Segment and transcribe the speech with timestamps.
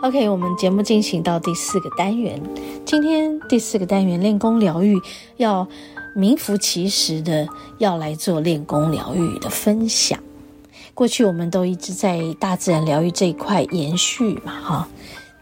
[0.00, 2.40] OK，我们节目进行到第四个单元。
[2.84, 4.96] 今天第四个单元练功疗愈，
[5.38, 5.66] 要
[6.14, 7.48] 名副其实的
[7.78, 10.20] 要来做练功疗愈的分享。
[10.94, 14.88] 过去我们都一直在大自然疗愈这一块延续嘛，哈，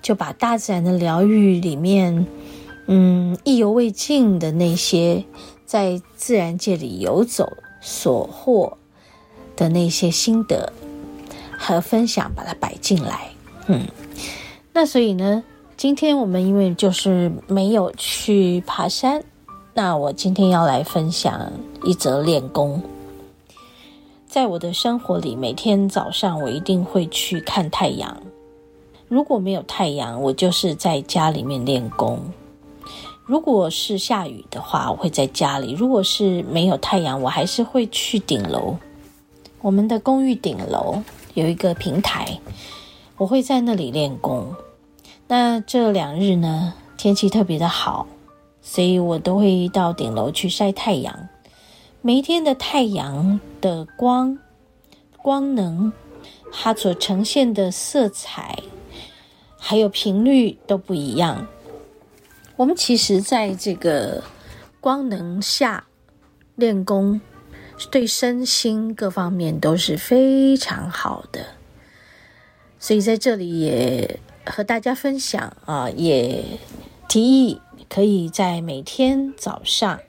[0.00, 2.26] 就把大自然的疗愈里面，
[2.86, 5.22] 嗯，意犹未尽的那些
[5.66, 8.78] 在自然界里游走所获
[9.54, 10.72] 的那些心得
[11.58, 13.32] 和分享，把它摆进来，
[13.66, 13.86] 嗯。
[14.76, 15.42] 那所以呢，
[15.78, 19.24] 今天我们因为就是没有去爬山，
[19.72, 21.50] 那我今天要来分享
[21.82, 22.82] 一则练功。
[24.26, 28.18] 在我的生活里，每天早上我一定会去看太阳。
[29.08, 32.20] 如果没有太阳，我就是在家里面练功。
[33.24, 38.76] 如果是下雨的话，我会在家里；如果是没有太阳，我还是会去顶楼。
[39.62, 42.38] 我们的公寓顶楼有一个平台，
[43.16, 44.54] 我会在那里练功。
[45.28, 48.06] 那这两日呢，天气特别的好，
[48.62, 51.28] 所以我都会到顶楼去晒太阳。
[52.00, 54.38] 每一天的太阳的光、
[55.20, 55.92] 光能，
[56.52, 58.56] 它所呈现的色彩，
[59.58, 61.48] 还有频率都不一样。
[62.54, 64.22] 我们其实在这个
[64.80, 65.88] 光能下
[66.54, 67.20] 练功，
[67.90, 71.44] 对身心各方面都是非常好的。
[72.78, 74.20] 所以在这里也。
[74.46, 76.42] 和大家分享啊，也
[77.08, 80.00] 提议可以在每天早上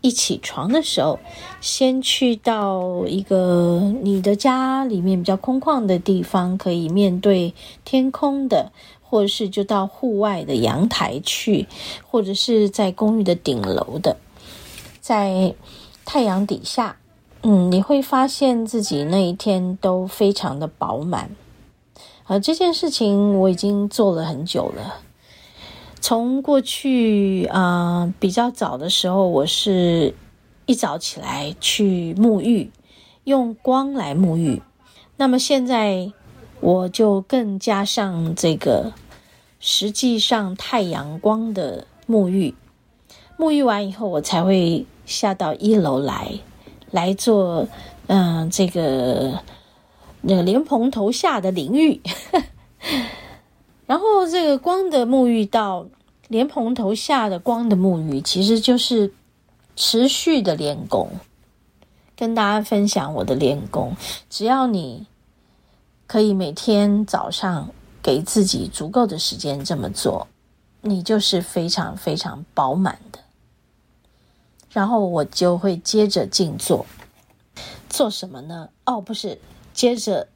[0.00, 1.18] 一起床的时候，
[1.60, 8.70] 先去到一个你的家里面比较空旷的地方，可以面对天空的，
[9.00, 11.66] 或者是就到户外的阳台去，
[12.06, 14.18] 或者是在公寓的顶楼的，
[15.00, 15.54] 在
[16.04, 16.98] 太阳底下，
[17.42, 21.30] 嗯，你会发现自己那一天都非常的饱满。
[22.24, 24.94] 啊，这件事情我已经做了很久了。
[26.00, 30.14] 从过去啊、比较早的时候，我是
[30.64, 32.70] 一早起来去沐浴，
[33.24, 34.62] 用光来沐浴。
[35.18, 36.12] 那么现在
[36.60, 38.94] 我就更加上这个
[39.60, 42.54] 实际上太阳光的沐浴。
[43.36, 46.32] 沐浴完以后，我才会下到一楼来
[46.90, 47.68] 来做
[48.06, 49.40] 嗯、呃、这个。
[50.26, 52.00] 那个莲蓬头下的淋浴，
[53.86, 55.86] 然后这个光的沐浴到
[56.28, 59.12] 莲蓬头下的光的沐浴，其实就是
[59.76, 61.10] 持续的练功。
[62.16, 63.96] 跟大家分享我的练功，
[64.30, 65.04] 只要你
[66.06, 67.68] 可以每天早上
[68.00, 70.28] 给自己足够的时间这么做，
[70.80, 73.18] 你就是非常非常饱满的。
[74.70, 76.86] 然后我就会接着静坐，
[77.90, 78.68] 做什么呢？
[78.86, 79.38] 哦，不是。
[79.74, 80.28] 接着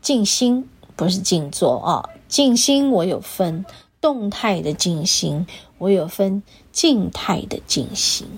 [0.00, 3.64] 静心，不是静坐啊，静心我有分
[4.00, 5.46] 动态的静心，
[5.78, 8.28] 我有分静态的静心。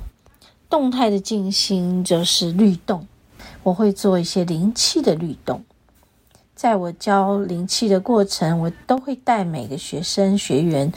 [0.70, 3.06] 动态的静心就是律动，
[3.64, 5.64] 我会做一些灵气的律动。
[6.54, 10.92] 在我教灵气的过程，我都会带每个学生学员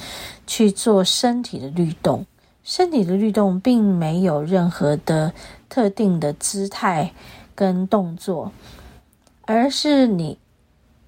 [0.48, 2.26] 去做身体的律动。
[2.64, 5.34] 身体的律动并没有任何的
[5.68, 7.12] 特定的姿态
[7.56, 8.52] 跟动作。
[9.52, 10.38] 而是你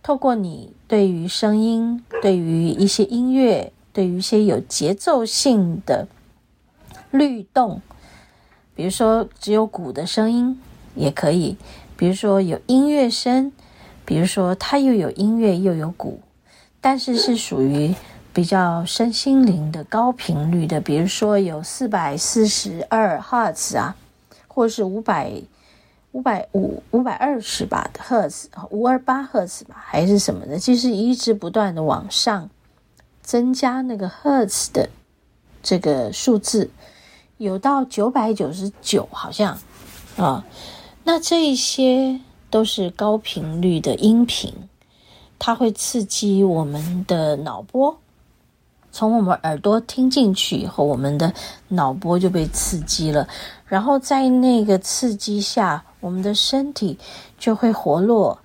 [0.01, 6.07] 透过你对于声音、对于一些音乐、对于一些有节奏性的
[7.11, 7.83] 律动，
[8.73, 10.59] 比如说只有鼓的声音
[10.95, 11.55] 也可以，
[11.95, 13.51] 比如说有音乐声，
[14.05, 16.19] 比如说它又有音乐又有鼓，
[16.81, 17.93] 但是是属于
[18.33, 23.95] 比较身心灵的高频率的，比如说有四百四十二赫兹啊，
[24.47, 25.31] 或是五百。
[26.13, 30.59] 五百五五百二十吧赫兹，五二八赫兹吧，还是什么的？
[30.59, 32.49] 就是一直不断的往上
[33.21, 34.89] 增加那个赫兹的
[35.63, 36.69] 这个数字，
[37.37, 39.57] 有到九百九十九，好像
[40.17, 40.45] 啊。
[41.03, 42.19] 那这一些
[42.49, 44.53] 都是高频率的音频，
[45.39, 48.00] 它会刺激我们的脑波。
[48.91, 51.33] 从我们耳朵听进去以后，我们的
[51.69, 53.27] 脑波就被刺激了，
[53.65, 56.99] 然后在那个刺激下，我们的身体
[57.39, 58.39] 就会活络，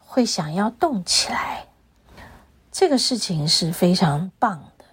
[0.00, 1.66] 会想要动起来。
[2.72, 4.84] 这个事情是非常棒的。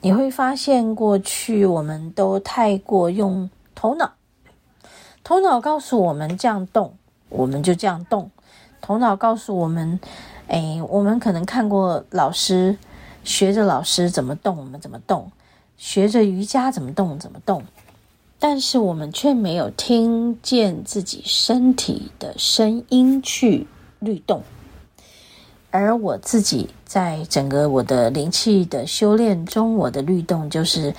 [0.00, 4.12] 你会发现，过去我们都太过用头脑，
[5.24, 6.96] 头脑告诉我们这样动，
[7.28, 8.30] 我们就这样动。
[8.80, 9.98] 头脑告诉我们，
[10.46, 12.78] 哎，我们可能看过老师。
[13.24, 15.30] 学着老师怎么动，我们怎么动；
[15.76, 17.64] 学着瑜伽怎么动，怎么动。
[18.38, 23.66] 但是我们却没有听见自己身体的声音去
[24.00, 24.42] 律动。
[25.70, 30.94] 而我自己在整个我的灵气的修炼中，我的律动就是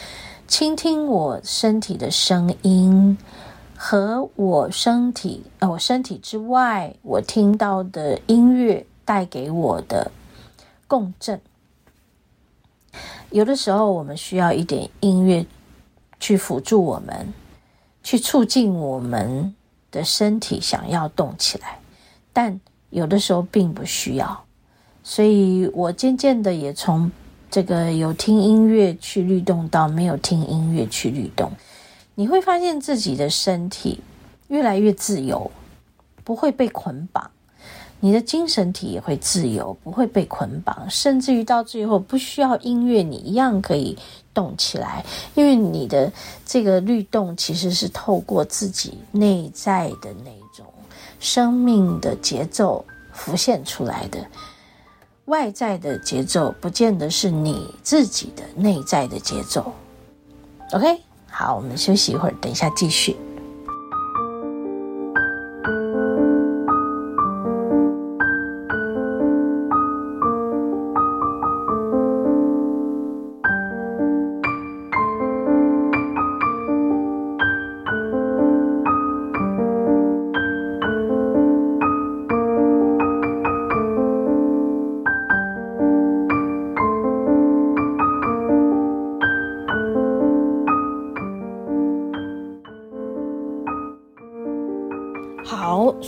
[0.48, 3.18] 倾听我身体的声音
[3.78, 10.12] 和我身体，呃，我身体之外我听到的音乐带给我的
[10.88, 11.40] 共振。
[13.32, 15.46] 有的时候，我们需要一点音乐
[16.20, 17.34] 去辅助我们，
[18.04, 19.54] 去促进我们
[19.92, 21.80] 的身体想要动起来。
[22.32, 22.60] 但
[22.90, 24.46] 有的时候并不需要，
[25.04, 27.12] 所以我渐渐的也从
[27.50, 31.52] 这个有听音乐去律动到没有听音乐去律动。
[32.16, 34.02] 你会发现自己的身体
[34.48, 35.52] 越来越自由，
[36.24, 37.32] 不会被捆绑。
[38.06, 43.98] 你的精神体也会自由，不会被捆绑，甚至于到最后不需要音乐，你一样可以
[44.32, 45.04] 动起来，
[45.34, 46.14] 因为你的
[46.46, 50.68] 这个律动其实是透过自己内在的那种
[51.20, 54.24] 生命的节奏浮现出来的，
[55.26, 59.74] 外在的节奏不见得是你自己的内在的节奏。
[60.74, 63.18] OK，好，我们休息一会儿，等一下继续。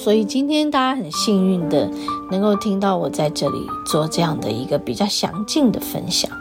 [0.03, 1.89] 所以今天大家很幸运的
[2.31, 6.31] 能够听到我在这里做这样的一个比较详尽的分享，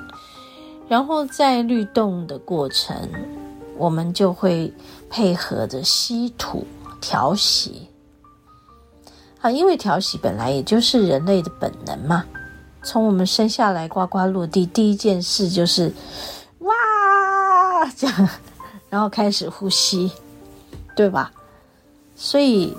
[0.89, 2.97] 然后在律动的过程，
[3.77, 4.73] 我们就会
[5.11, 6.65] 配合着吸吐
[7.01, 7.89] 调息。
[9.41, 12.25] 啊，因为调息本来也就是人类的本能嘛，
[12.85, 15.93] 从我们生下来呱呱落地，第一件事就是
[16.61, 16.73] 哇
[17.97, 18.29] 这样，
[18.89, 20.13] 然后开始呼吸，
[20.95, 21.33] 对吧？
[22.15, 22.73] 所以。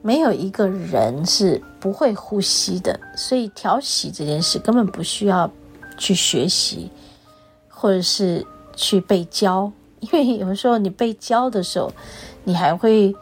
[0.00, 5.50] 没有一个人是不会呼吸的，所以调息这件事根本不需要
[5.96, 6.90] 去学习，
[7.68, 8.46] 或者是
[8.76, 9.70] 去被教。
[10.00, 11.92] 因为有的时候你被教的时候，
[12.44, 13.12] 你还会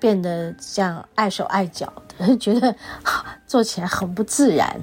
[0.00, 2.74] 变得这样碍手碍脚的，觉得
[3.46, 4.80] 做起来很不自然。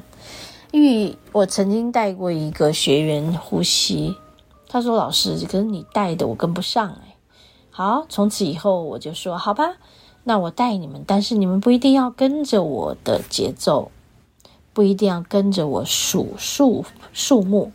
[0.72, 4.16] 因为我曾经带过一个学员呼吸，
[4.68, 7.16] 他说：“老师，可是你带的我跟不上哎。”
[7.72, 9.77] 好，从此以后我就说：“好吧。”
[10.27, 13.92] 那我带你们，但是你们不一定要跟着我的节奏，
[14.74, 16.83] 不一定要跟着我数数
[17.13, 17.72] 数目。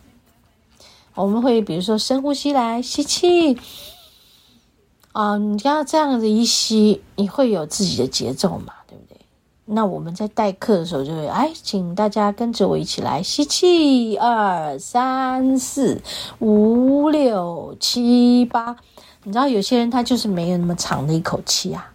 [1.14, 3.56] 我们会比如说深呼吸来吸气，
[5.12, 9.21] 啊，你要这样子一吸，你会有自己的节奏嘛，对不对？
[9.66, 16.02] 那我们在代课的时候就会，哎，请大家跟着我一起来吸气，二三四
[16.40, 18.76] 五六七八。
[19.23, 21.92] 你知道有些人他就是没有那么长的一口气啊。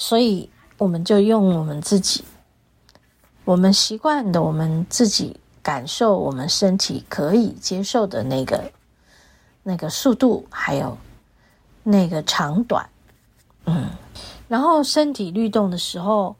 [0.00, 2.22] 所以，我们就用我们自己，
[3.44, 8.70] 我们习惯的，我们自己感受，我们身体可以接受的那个
[9.64, 10.96] 那个速度，还有
[11.82, 12.88] 那个长短，
[13.64, 13.90] 嗯，
[14.46, 16.36] 然后身体律动的时候，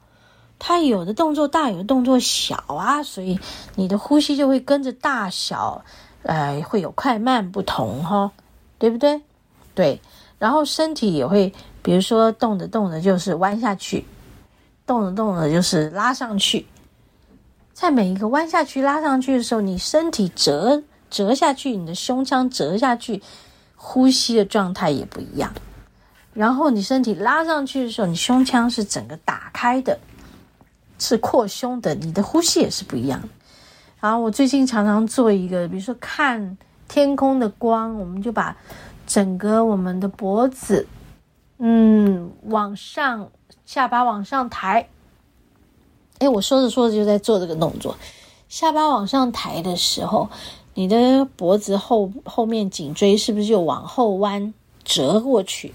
[0.57, 3.37] 它有的动作大，有的动作小啊，所以
[3.75, 5.83] 你的呼吸就会跟着大小，
[6.23, 8.31] 呃，会有快慢不同哈、
[8.77, 9.21] 对不对？
[9.75, 9.99] 对，
[10.37, 11.53] 然后身体也会。
[11.89, 14.05] 比如说，动着动着就是弯下去，
[14.85, 16.67] 动着动着就是拉上去。
[17.73, 23.23] 在每一个弯下去、拉上去的时候，你身体折折下去，你的胸腔折下去，
[23.75, 25.51] 呼吸的状态也不一样。
[26.31, 29.97] 然后你身体拉上去的时候，你胸腔是整个打开的，
[30.99, 33.19] 是扩胸的，你的呼吸也是不一样。
[33.99, 36.55] 然后我最近常常做一个，比如说看
[36.87, 38.55] 天空的光，我们就把
[39.07, 40.85] 整个我们的脖子。
[41.59, 43.29] 嗯，往上，
[43.65, 44.89] 下巴往上抬。
[46.19, 47.97] 哎，我说着说着就在做这个动作。
[48.47, 50.29] 下巴往上抬的时候，
[50.73, 55.73] 你的脖子后后面颈椎是不是就往后弯折过去？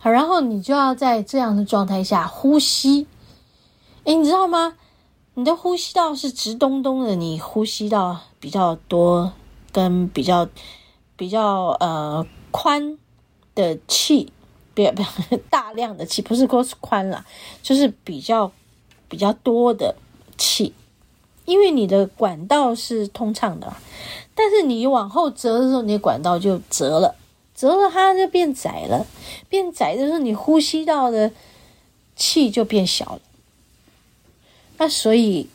[0.00, 3.06] 好，然后你就要在这样的状态下呼吸。
[4.04, 4.74] 哎，你知道吗？
[5.34, 9.32] 你的呼吸道是直咚咚的，你呼吸到比较多
[9.70, 10.48] 跟比较
[11.14, 12.96] 比较呃宽
[13.54, 14.32] 的气。
[14.76, 15.08] 不要不要
[15.48, 17.24] 大量的气，不是说宽了，
[17.62, 18.52] 就是比较
[19.08, 19.96] 比较多的
[20.36, 20.74] 气，
[21.46, 23.72] 因为你的管道是通畅的，
[24.34, 27.16] 但是你往后折的时候，你管道就折了，
[27.54, 29.06] 折了它就变窄了，
[29.48, 31.32] 变窄的时候，你呼吸道的
[32.14, 33.20] 气就变小了。
[34.76, 35.48] 那所以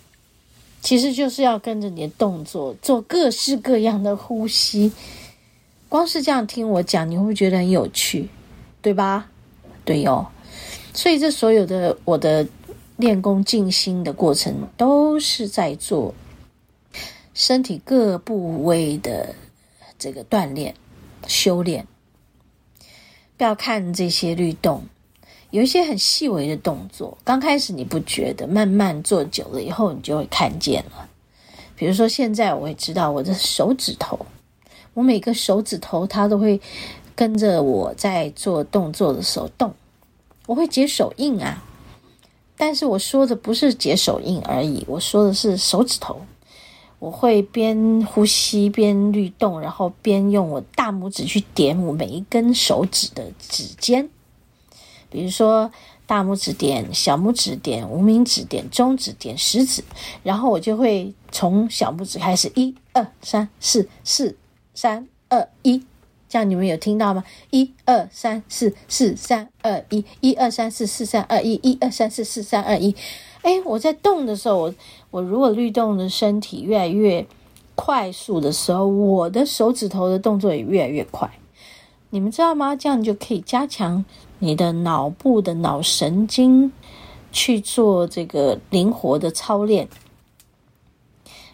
[0.81, 4.91] 其实就是要跟着你的动作做各式各样的呼吸。
[5.87, 8.29] 光是这样听我讲，你会不会觉得很有趣？
[8.81, 9.29] 对吧？
[9.85, 10.27] 对哟。
[10.93, 12.45] 所以这所有的我的
[12.97, 16.13] 练功静心的过程，都是在做
[17.33, 19.33] 身体各部位的
[19.97, 20.75] 这个锻炼、
[21.27, 21.87] 修炼。
[23.37, 24.83] 不要看这些律动，
[25.49, 31.09] 有一些很细微的动作，刚开始你不觉得，慢慢做久了以后，你就会看见了。
[31.75, 34.19] 比如说现在，我会知道我的手指头。
[34.93, 36.59] 我每个手指头，它都会
[37.15, 39.73] 跟着我在做动作的时候动。
[40.47, 41.63] 我会解手印啊，
[42.57, 46.21] 但是我说的不是解手印而已，我说的是手指头。
[46.99, 54.09] 我会边呼吸边律动，然后边用我大拇指去点我每一根手指的指尖。
[55.09, 55.71] 比如说，
[56.05, 59.83] 大拇指点，小拇指点，无名指点，中指点，食指，
[60.21, 64.37] 然后我就会从小拇指开始，一二三四四。
[64.73, 65.83] 三二一，
[66.31, 67.21] 这样你们有听到吗？
[67.49, 72.95] 一二三四四三二一，一二三四四三二一，一二三四四三二一。
[73.41, 74.73] 哎，我在动的时候，我
[75.09, 77.27] 我如果律动的身体越来越
[77.75, 81.29] 快速的时候，我的手指头的动作也越来越快。
[82.11, 82.77] 你们知道吗？
[82.77, 84.05] 这样就可以加强
[84.39, 86.71] 你的脑部的脑神经
[87.33, 89.89] 去做这个灵活的操练。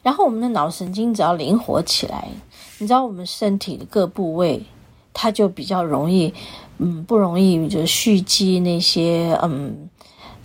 [0.03, 2.29] 然后我们的脑神经只要灵活起来。
[2.79, 4.63] 你知道我们身体的各部位，
[5.13, 6.33] 它就比较容易，
[6.77, 9.89] 嗯，不容易就蓄积那些，嗯，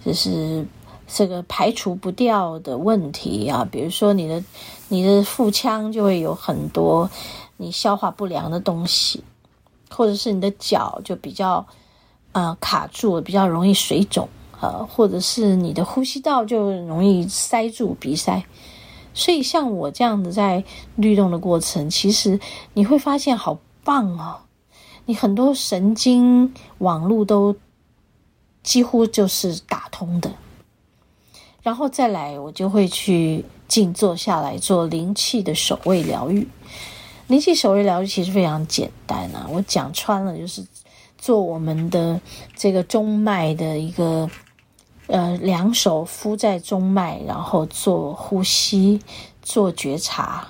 [0.05, 0.67] 就是
[1.07, 3.69] 这个排除不掉的问题啊。
[3.71, 4.43] 比如说你的
[4.89, 7.11] 你的腹腔就会有很多
[7.59, 9.23] 你消化不良的东西，
[9.91, 11.67] 或者是你的脚就比较，
[12.33, 14.27] 呃，卡住，比较容易水肿，
[14.59, 18.43] 呃，或者是你的呼吸道就容易塞住鼻塞。
[19.15, 20.65] 所以，像我这样子在
[20.97, 22.41] 律动的过程，其实
[22.73, 24.39] 你会发现好棒哦！
[25.05, 27.55] 你很多神经网络都
[28.63, 30.33] 几乎就是打通的。
[31.63, 36.49] 然后再来，我就会去静坐下来做灵气的守卫疗愈。
[37.27, 40.67] 灵气守卫疗愈其实非常简单啊，我讲穿了就是
[41.19, 42.21] 做我们的
[42.57, 44.31] 这个中脉的一个。
[45.13, 49.03] 呃，两手敷在中脉，然后做呼吸，
[49.43, 50.49] 做觉察，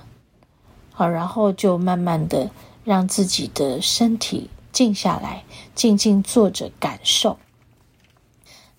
[0.92, 2.49] 好，然后就慢慢的
[2.85, 5.42] 让自己的身体静下来，
[5.75, 7.38] 静静坐着感受。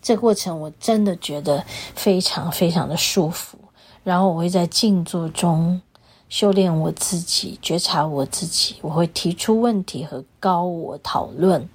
[0.01, 3.57] 这过程我真的觉得非常非常的舒服。
[4.05, 5.81] 然后我会在静坐中
[6.29, 8.77] 修炼我自己，觉察我自己。
[8.81, 11.67] 我会提出问题和高我讨论。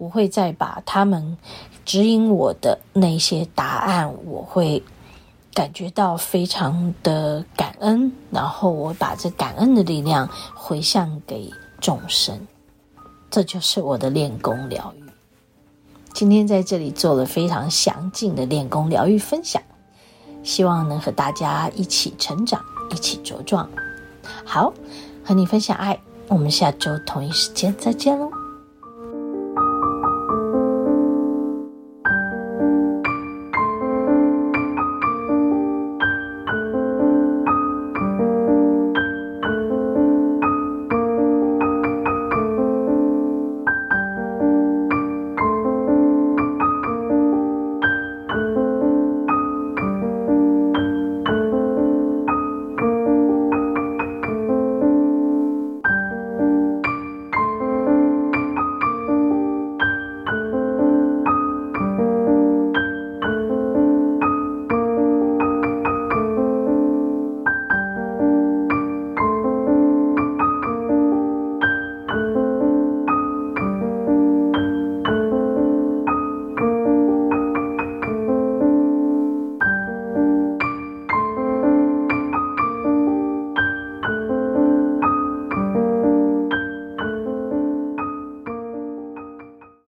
[0.00, 1.36] 我会再把他们
[1.84, 4.82] 指引我的那些答案，我会
[5.52, 11.50] 感觉到非常的感恩，然后我把这感恩的力量回向给
[11.82, 12.48] 众生，
[13.30, 15.04] 这就是我的练功疗愈。
[16.14, 19.62] 今天在这里做了非常详尽的练功疗愈分享，
[20.42, 23.68] 希望能和大家一起成长，一起茁壮。
[24.46, 24.72] 好，
[25.22, 28.39] 和你分享爱，我们下周同一时间再见喽。